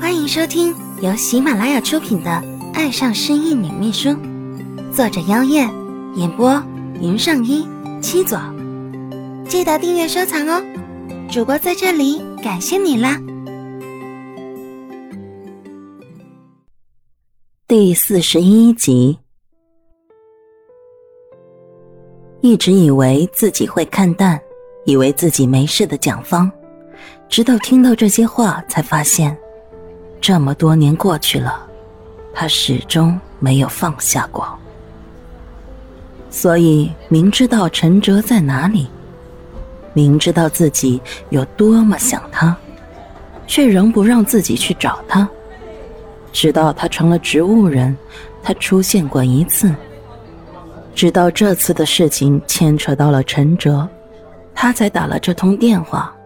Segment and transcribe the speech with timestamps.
[0.00, 2.30] 欢迎收听由喜马拉雅出品的
[2.74, 4.08] 《爱上失忆女秘书》，
[4.92, 5.70] 作者：妖艳，
[6.16, 6.62] 演播：
[7.00, 7.66] 云上一
[8.00, 8.38] 七左。
[9.48, 10.62] 记得订阅收藏哦！
[11.30, 13.20] 主播在这里感谢你啦！
[17.68, 19.18] 第四十一集，
[22.40, 24.40] 一直以为自己会看淡，
[24.86, 26.50] 以为自己没事的蒋芳，
[27.28, 29.36] 直到听到这些话，才发现。
[30.26, 31.66] 这么多年过去了，
[32.32, 34.58] 他始终没有放下过。
[36.30, 38.88] 所以明知道陈哲在哪里，
[39.92, 42.56] 明知道自己有多么想他，
[43.46, 45.28] 却仍不让自己去找他。
[46.32, 47.94] 直到他成了植物人，
[48.42, 49.74] 他出现过一次。
[50.94, 53.86] 直到这次的事情牵扯到了陈哲，
[54.54, 56.16] 他才打了这通电话。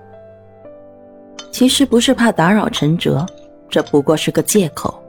[1.51, 3.27] 其实不是怕打扰陈哲。
[3.69, 5.03] 这不过是个借口，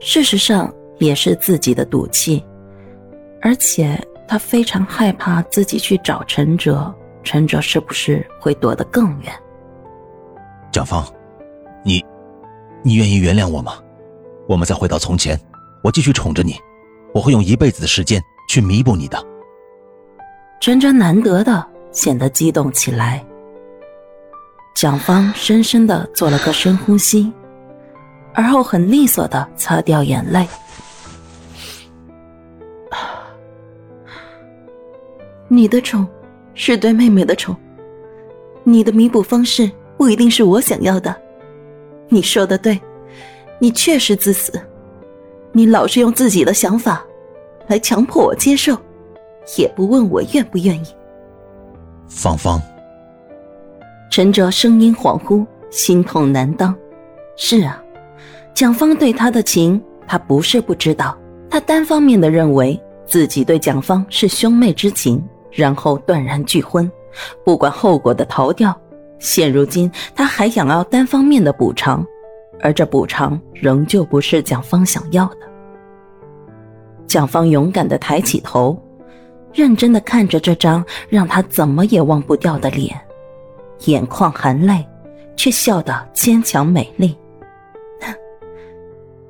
[0.00, 2.44] 事实上也是自己的赌气，
[3.40, 9.32] 而且他非常害怕自己去找陈哲，陈哲是不是会躲得更远？
[10.70, 11.04] 蒋芳，
[11.82, 12.04] 你，
[12.82, 13.74] 你愿意原谅我吗？
[14.46, 15.38] 我们再回到从前，
[15.82, 16.54] 我继续宠着你，
[17.14, 19.18] 我会用一辈子的时间去弥补你的。
[20.60, 23.24] 陈哲难得的显得激动起来，
[24.74, 27.32] 蒋芳深深的做了个深呼吸。
[28.38, 30.46] 而后很利索的擦掉眼泪。
[35.48, 36.06] 你的宠，
[36.54, 37.56] 是对妹妹的宠。
[38.62, 41.12] 你的弥补方式不一定是我想要的。
[42.08, 42.80] 你说的对，
[43.58, 44.52] 你确实自私。
[45.50, 47.04] 你老是用自己的想法，
[47.66, 48.78] 来强迫我接受，
[49.56, 50.94] 也不问我愿不愿意。
[52.08, 52.62] 芳芳，
[54.12, 56.72] 陈哲声音恍惚，心痛难当。
[57.34, 57.82] 是啊。
[58.58, 61.16] 蒋芳对他的情，他不是不知道。
[61.48, 66.90] 他单方面的认为自己对蒋芳是兄妹之情，然后断然拒婚，
[67.44, 68.76] 不管后果的逃掉。
[69.20, 72.04] 现如今，他还想要单方面的补偿，
[72.60, 75.38] 而这补偿仍旧不是蒋芳想要的。
[77.06, 78.76] 蒋芳勇敢的抬起头，
[79.54, 83.00] 认真的看着这张让他怎么也忘不掉的脸，
[83.84, 84.84] 眼眶含泪，
[85.36, 87.16] 却笑得坚强美丽。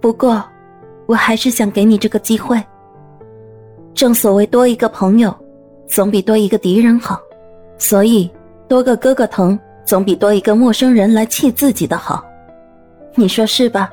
[0.00, 0.42] 不过，
[1.06, 2.62] 我还是想给你这个机会。
[3.94, 5.34] 正所谓多一个朋友，
[5.88, 7.20] 总比多一个敌人好，
[7.78, 8.30] 所以
[8.68, 12.24] 多个哥哥疼，总比多一个陌生人来气自己的好。
[13.14, 13.90] 你说是吧？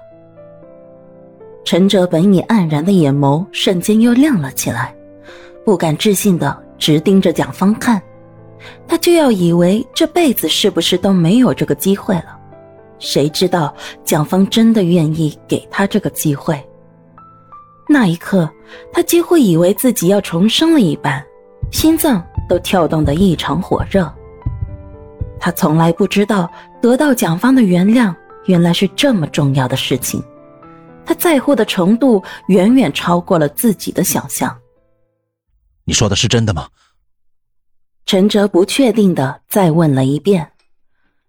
[1.64, 4.94] 陈哲本已黯然的眼眸瞬间又亮了起来，
[5.66, 8.00] 不敢置信的直盯着蒋芳看，
[8.88, 12.35] 他就要以为这辈子是不是都没有这个机会了。
[13.06, 13.72] 谁知道
[14.04, 16.60] 蒋方真的愿意给他这个机会？
[17.88, 18.50] 那一刻，
[18.92, 21.24] 他几乎以为自己要重生了一般，
[21.72, 24.12] 心脏都跳动得异常火热。
[25.40, 26.52] 他从来不知道
[26.82, 28.12] 得到蒋方的原谅
[28.48, 30.20] 原来是这么重要的事情，
[31.06, 34.58] 他在乎的程度远远超过了自己的想象。
[35.84, 36.68] 你说的是真的吗？
[38.08, 40.52] 陈哲不确定的再问了一遍。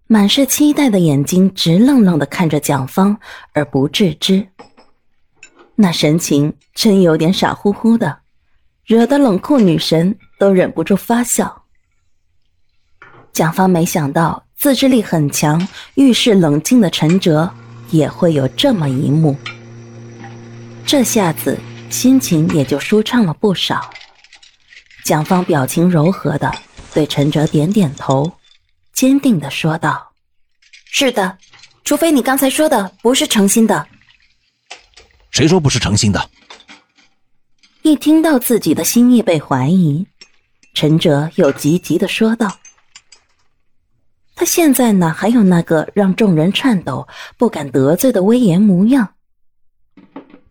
[0.08, 3.18] 满是期待的眼睛直愣愣的看着蒋芳，
[3.52, 4.46] 而不置之。
[5.74, 8.20] 那神情真有点傻乎乎的，
[8.84, 11.64] 惹得冷酷女神都忍不住发笑。
[13.32, 15.66] 蒋芳没想到自制力很强、
[15.96, 17.52] 遇事冷静的陈哲
[17.90, 19.36] 也会有这么一幕，
[20.86, 21.58] 这下子
[21.90, 23.90] 心情也就舒畅了不少。
[25.04, 26.50] 蒋芳表情柔和的
[26.94, 28.32] 对陈哲点点头。
[28.96, 30.10] 坚定的说道
[30.90, 31.36] ：“是的，
[31.84, 33.86] 除非你刚才说的不是诚心的。”
[35.30, 36.30] 谁说不是诚心的？
[37.82, 40.06] 一听到自己的心意被怀疑，
[40.72, 42.58] 陈哲又急急的说道
[44.34, 49.12] ：“他现在哪还有那个让众人颤抖、不敢得罪的威严模样？”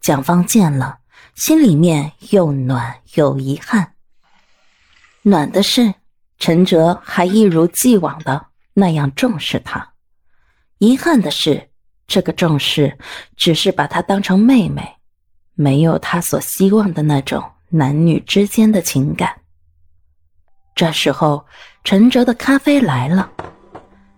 [0.02, 1.00] 蒋方见了，
[1.34, 3.94] 心里面又暖又遗憾。
[5.24, 5.96] 暖的是。
[6.38, 9.94] 陈哲还一如既往的那样重视她，
[10.78, 11.70] 遗憾的是，
[12.08, 12.98] 这个重视
[13.36, 14.98] 只是把她当成妹妹，
[15.54, 19.34] 没有他所希望的那种男女之间的情感。
[20.76, 21.46] 这时候，
[21.86, 23.32] 陈哲的咖啡来了，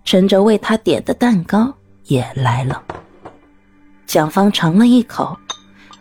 [0.03, 1.71] 陈哲为他点的蛋糕
[2.05, 2.83] 也来了。
[4.07, 5.37] 蒋芳尝了一口，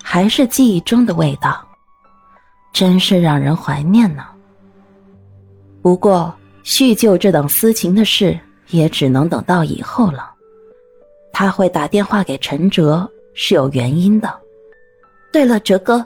[0.02, 1.62] 还是记忆中的味道，
[2.72, 4.24] 真是让人怀念呢。
[5.86, 6.34] 不过，
[6.64, 8.36] 叙旧这等私情的事，
[8.70, 10.34] 也只能等到以后了。
[11.32, 14.28] 他会打电话给陈哲是有原因的。
[15.32, 16.04] 对了，哲哥，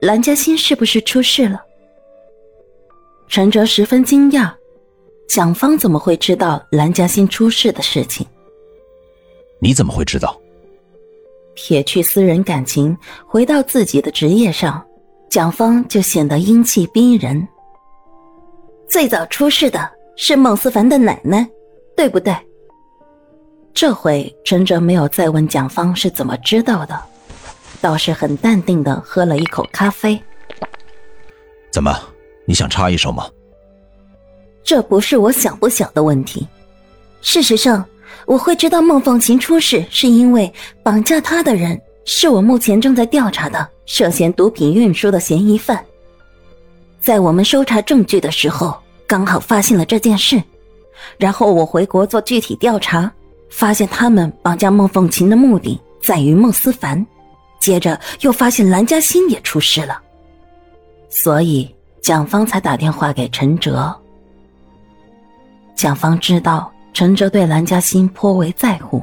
[0.00, 1.60] 蓝嘉欣是不是出事了？
[3.26, 4.48] 陈哲十分惊讶，
[5.28, 8.24] 蒋芳怎么会知道蓝嘉欣出事的事情？
[9.58, 10.40] 你怎么会知道？
[11.56, 12.96] 撇去私人感情，
[13.26, 14.86] 回到自己的职业上，
[15.28, 17.44] 蒋芳就显得英气逼人。
[18.88, 21.46] 最早出事的是孟思凡的奶奶，
[21.94, 22.34] 对不对？
[23.74, 26.98] 这回陈哲没有再问蒋芳是怎么知道的，
[27.80, 30.20] 倒是很淡定的喝了一口咖啡。
[31.70, 31.94] 怎么？
[32.46, 33.28] 你想插一手吗？
[34.64, 36.48] 这不是我想不想的问题。
[37.20, 37.84] 事实上，
[38.26, 40.50] 我会知道孟凤琴出事，是因为
[40.82, 45.84] 绑架她的人是我目前正在调查的涉嫌毒品运输的嫌疑犯。
[47.08, 50.42] 在我们搜查证据的时候，刚好发现了这件事，
[51.16, 53.10] 然后我回国做具体调查，
[53.48, 57.06] 发现他们绑架孟凤琴的目的在于孟思凡，
[57.58, 59.98] 接着又发现兰嘉欣也出事了，
[61.08, 61.74] 所以。
[62.02, 63.94] 蒋方才打电话给陈哲。
[65.74, 69.02] 蒋芳知道陈哲对兰嘉欣颇为在乎。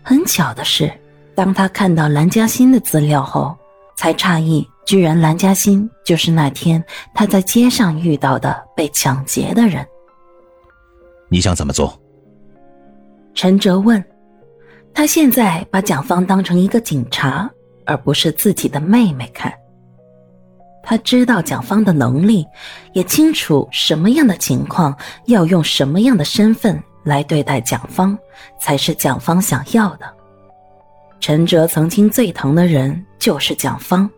[0.00, 0.88] 很巧的是，
[1.34, 3.56] 当他看到兰嘉欣的资料后，
[3.96, 6.84] 才诧异，居然蓝嘉欣就是那天
[7.14, 9.86] 他在街上遇到的被抢劫的人。
[11.28, 11.98] 你想怎么做？
[13.34, 14.04] 陈哲问。
[14.96, 17.50] 他现在把蒋芳当成一个警察，
[17.84, 19.52] 而不是自己的妹妹看。
[20.84, 22.46] 他知道蒋芳的能力，
[22.92, 24.96] 也清楚什么样的情况
[25.26, 28.16] 要用什么样的身份来对待蒋芳，
[28.60, 30.06] 才是蒋芳想要的。
[31.18, 34.08] 陈哲曾经最疼的人就是蒋芳，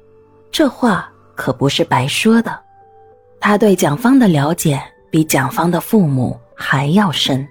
[0.56, 2.58] 这话可不是白说的。
[3.38, 7.46] 他对蒋芳的了解比蒋芳的父母还要深。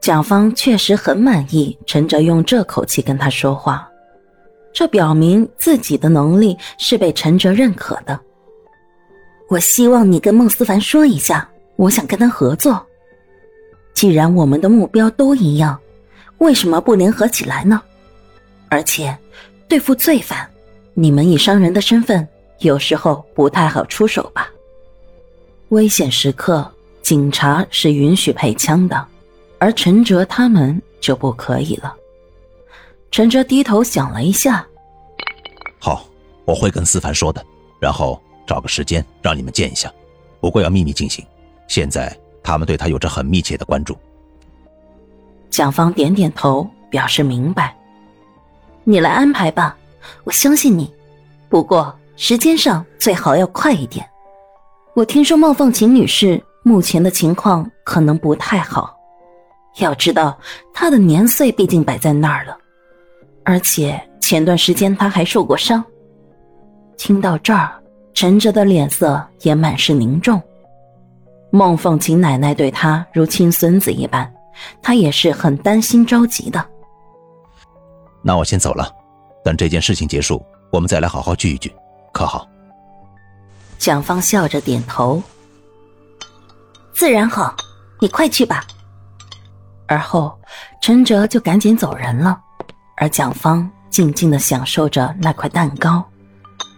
[0.00, 3.86] 蒋芳确实很满意陈哲用这口气跟他说话。
[4.72, 8.18] 这表明自己的能力是被陈哲认可的。
[9.50, 11.46] 我希望你跟孟思凡说一下，
[11.76, 12.82] 我想跟他合作。
[13.92, 15.78] 既然我们的目标都一样，
[16.38, 17.82] 为什么不联合起来呢？
[18.70, 19.14] 而且，
[19.68, 20.48] 对付罪犯，
[21.00, 24.50] 你们以商人的身份，有时候不太好出手吧？
[25.70, 26.70] 危险时刻，
[27.00, 29.06] 警察是允许配枪的，
[29.58, 31.96] 而陈哲他们就不可以了。
[33.10, 34.66] 陈哲低头想了一下，
[35.78, 36.04] 好，
[36.44, 37.42] 我会跟思凡说的，
[37.80, 39.90] 然后找个时间让你们见一下，
[40.38, 41.24] 不过要秘密进行。
[41.66, 43.96] 现在他们对他有着很密切的关注。
[45.48, 47.74] 蒋芳点点头，表示明白。
[48.84, 49.78] 你来安排吧，
[50.24, 50.92] 我相信你。
[51.48, 54.06] 不过时间上最好要快一点。
[54.94, 58.96] 我听说孟凤琴女士目前的情况可能不太好，
[59.78, 60.38] 要知道
[60.74, 62.56] 她的年岁毕竟摆在那儿了。
[63.44, 65.82] 而且前段时间她还受过伤。
[66.96, 67.72] 听到这儿，
[68.12, 70.40] 陈哲的脸色也满是凝重。
[71.50, 74.30] 孟凤琴奶奶对他如亲孙子一般，
[74.82, 76.64] 他也是很担心着急的。
[78.22, 78.88] 那我先走了，
[79.44, 81.74] 等这件事情结束，我们再来好好聚一聚，
[82.12, 82.48] 可好？
[83.78, 85.22] 蒋芳笑着点头。
[86.92, 87.54] 自然好，
[88.00, 88.64] 你快去吧。
[89.86, 90.38] 而后，
[90.82, 92.38] 陈哲就赶紧走人了。
[92.96, 96.04] 而蒋芳静静的享受着那块蛋糕，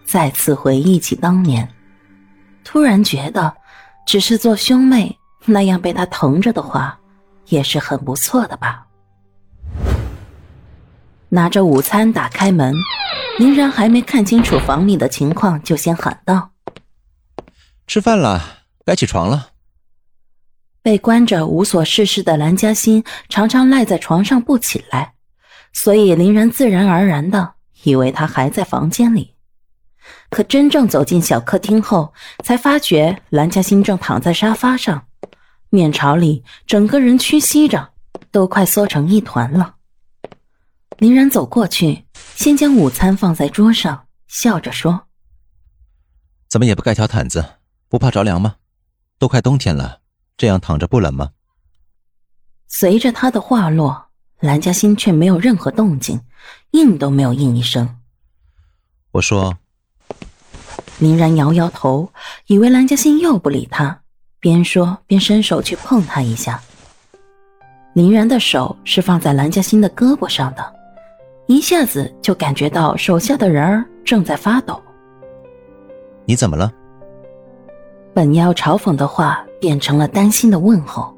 [0.05, 1.67] 再次回忆起当年，
[2.63, 3.53] 突然觉得，
[4.05, 6.97] 只是做兄妹那样被他疼着的话，
[7.47, 8.87] 也是很不错的吧。
[11.33, 12.75] 拿着午餐打开门，
[13.39, 16.51] 林然还没看清楚房里的情况，就先喊道
[17.87, 19.47] ：“吃饭了，该起床了。”
[20.83, 25.13] 被关着无所事事的蓝嘉欣常常赖在床上不起来。
[25.71, 29.33] 所以林然自然而然的以为他还在房间里，
[30.29, 32.13] 可真正走进小客厅后，
[32.43, 35.07] 才发觉蓝嘉欣正躺在沙发上，
[35.71, 37.89] 面朝里，整个人屈膝着，
[38.29, 39.77] 都快缩成一团了。
[40.97, 45.07] 林然走过去，先将午餐放在桌上，笑着说
[46.49, 47.43] ：“怎么也不盖条毯子，
[47.89, 48.55] 不怕着凉吗？
[49.17, 49.99] 都快冬天了，
[50.37, 51.31] 这样躺着不冷吗？”
[52.67, 54.09] 随着他的话落。
[54.39, 56.19] 蓝嘉欣却没有任何动静，
[56.71, 57.97] 应都没有应一声。
[59.11, 59.57] 我说
[60.99, 62.11] ：“林然摇摇头，
[62.47, 64.01] 以为蓝嘉欣又不理他，
[64.41, 66.61] 边说边伸手去碰他一下。
[67.93, 70.75] 林然的手是放在蓝嘉欣的胳膊上的，
[71.47, 74.81] 一下子就感觉到手下的人儿正在发抖。
[76.25, 76.71] 你怎么了？
[78.13, 81.15] 本要嘲讽的话变成了担心的问候。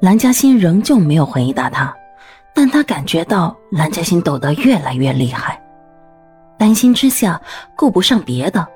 [0.00, 1.94] 蓝嘉欣仍旧没有回答他。
[2.52, 5.58] 但他感觉到蓝嘉欣抖得越来越厉害，
[6.58, 7.40] 担心之下，
[7.76, 8.66] 顾不上别的，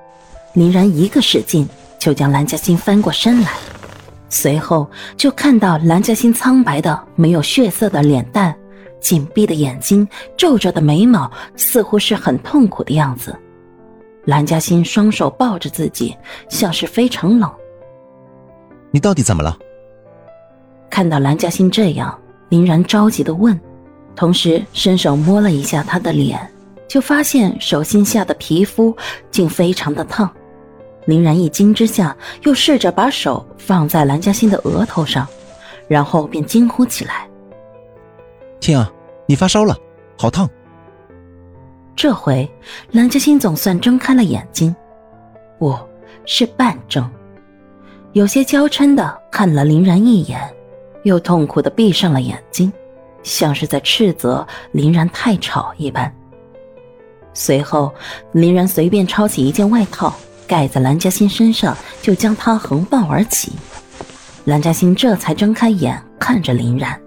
[0.53, 3.51] 林然一个使劲就将蓝嘉欣翻过身来，
[4.29, 8.55] 随后就看到蓝嘉欣苍白的没有血色的脸蛋，
[9.05, 13.37] 紧闭的眼睛，皱着的眉毛，似乎是很痛苦的样子。
[14.25, 16.17] 蓝嘉欣双手抱着自己，
[16.49, 17.53] 像是非常冷。
[18.91, 19.59] 你到底怎么了？
[20.89, 22.19] 看到蓝嘉欣这样，
[22.49, 23.61] 林然着急的问，
[24.17, 26.41] 同时伸手摸了一下她的脸，
[26.89, 28.97] 就发现手心下的皮肤
[29.31, 30.31] 竟非常的烫。
[31.05, 35.29] 林然一惊之下，又试着把手放在蓝嘉欣的额头上，
[35.87, 37.29] 然后便惊呼起来
[38.65, 38.91] ：“天啊，
[39.27, 39.77] 你发烧了，
[40.17, 40.49] 好烫！”
[41.95, 42.51] 这回
[42.93, 44.75] 蓝嘉欣总算睁开了眼睛，
[45.59, 45.79] 不
[46.25, 47.07] 是半睁，
[48.15, 50.41] 有些娇嗔的看了林然一眼，
[51.03, 52.73] 又痛苦的闭上了眼睛，
[53.23, 56.11] 像是在斥责林然太吵一般。
[57.35, 57.93] 随后，
[58.33, 60.15] 林然随便抄起一件外套
[60.49, 63.53] 盖在蓝嘉欣身上，就将她横抱而起。
[64.47, 66.99] 蓝嘉欣这才睁开眼看着林然：“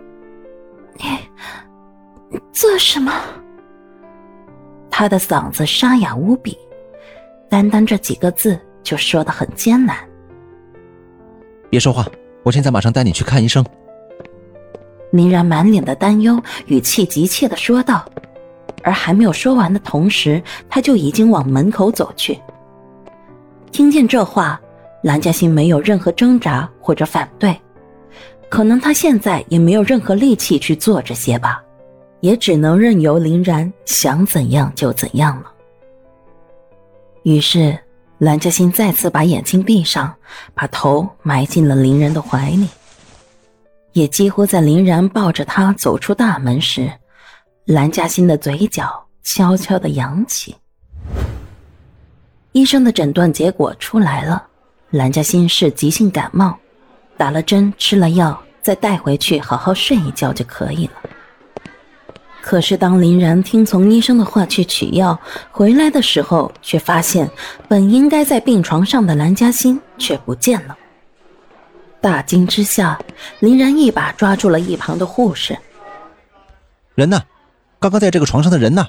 [2.51, 3.13] 做什么？”
[4.89, 6.57] 他的嗓子沙哑无比，
[7.49, 9.95] 单单这几个字就说的很艰难。
[11.69, 12.05] 别说话，
[12.43, 13.63] 我现在马上带你去看医生。
[15.11, 18.03] 林然满脸的担忧，语气急切的说道，
[18.83, 22.39] 而还没有说完的同时，他就已经往门口走去。
[23.71, 24.59] 听见这话，
[25.03, 27.55] 蓝嘉欣没有任何挣扎或者反对，
[28.49, 31.63] 可能他现在也没有任何力气去做这些吧。
[32.19, 35.51] 也只能任由林然想怎样就怎样了。
[37.23, 37.77] 于是，
[38.19, 40.13] 蓝嘉欣再次把眼睛闭上，
[40.53, 42.67] 把头埋进了林然的怀里。
[43.93, 46.91] 也几乎在林然抱着他走出大门时，
[47.65, 50.55] 蓝嘉欣的嘴角悄悄的扬起。
[52.51, 54.47] 医生的诊断结果出来了，
[54.91, 56.57] 蓝嘉欣是急性感冒，
[57.17, 61.06] 打了针，吃了药，再带回去好好睡一觉就可以了。
[62.49, 65.19] 可是，当林然听从医生的话去取药
[65.51, 67.29] 回来的时候，却发现
[67.67, 70.77] 本应该在病床上的蓝嘉欣却不见了。
[71.99, 72.97] 大惊之下，
[73.41, 75.57] 林然一把抓住了一旁的护士
[76.95, 77.21] ：“人呢？
[77.79, 78.87] 刚刚在这个床上的人呢？”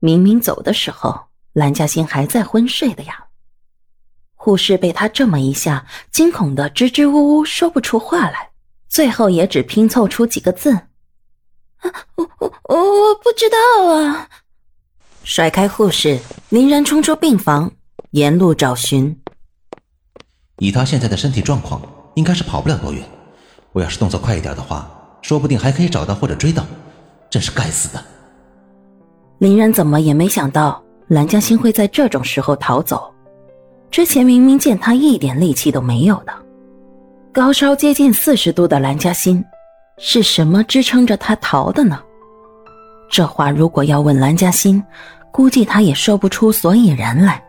[0.00, 1.20] 明明走的时候，
[1.52, 3.26] 蓝嘉欣还在昏睡的呀。
[4.34, 8.50] 护士被他这么一下，惊恐的支支吾吾说不出话来，
[8.88, 10.87] 最后也只拼凑出几个字。
[12.16, 14.28] 我我我我不知道啊！
[15.22, 16.18] 甩开护士，
[16.48, 17.70] 林然冲出病房，
[18.12, 19.16] 沿路找寻。
[20.58, 21.80] 以他现在的身体状况，
[22.14, 23.04] 应该是跑不了多远。
[23.72, 24.90] 我要是动作快一点的话，
[25.22, 26.66] 说不定还可以找到或者追到。
[27.30, 28.02] 真是该死的！
[29.38, 33.12] 林然怎么也没想到蓝嘉欣会在这种时候逃走。
[33.90, 36.32] 之前明明见他一点力气都没有的，
[37.32, 39.44] 高烧接近四十度的蓝嘉欣。
[39.98, 42.00] 是什么支撑着他逃的呢？
[43.10, 44.82] 这话如果要问蓝嘉欣，
[45.32, 47.42] 估计他也说不出所以然来。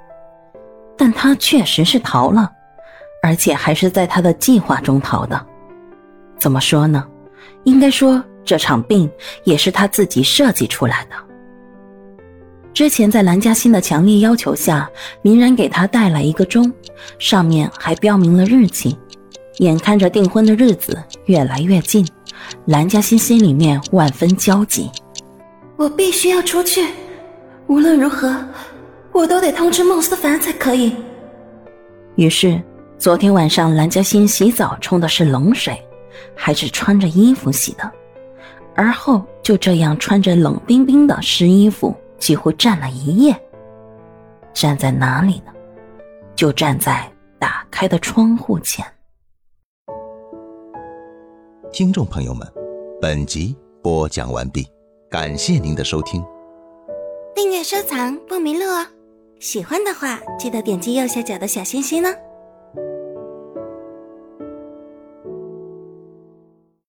[0.98, 2.52] 但他确实是逃了，
[3.24, 5.46] 而且还是在他的计划中逃的。
[6.38, 7.06] 怎么说呢？
[7.66, 9.10] 应该说这场病
[9.44, 11.16] 也是他自己设计出来的。
[12.74, 14.90] 之前在蓝嘉欣的强烈要求下，
[15.22, 16.72] 林然给他带来一个钟，
[17.18, 18.98] 上面还标明了日期。
[19.58, 22.08] 眼看着订婚的日子越来越近。
[22.66, 24.90] 蓝嘉欣心里面万分焦急，
[25.78, 26.88] 我必须要出去，
[27.68, 28.36] 无论如何，
[29.12, 30.96] 我都得通知孟思凡才可以。
[32.16, 32.62] 于是，
[32.98, 35.82] 昨天晚上蓝嘉欣洗澡冲的是冷水，
[36.36, 37.90] 还是穿着衣服洗的，
[38.76, 43.36] 而后就这样穿着冷冰冰的湿衣服，几乎站了一夜。
[44.54, 45.54] 站在哪里呢？
[46.36, 48.86] 就站在打开的窗户前。
[51.72, 52.48] 听众朋友们，
[53.00, 54.66] 本集播讲完毕，
[55.08, 56.24] 感谢您的收听。
[57.36, 58.88] 订阅收藏不迷路哦，
[59.40, 62.10] 喜欢的话记得点击右下角的小心心呢。